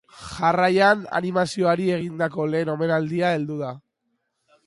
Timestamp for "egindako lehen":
1.97-2.73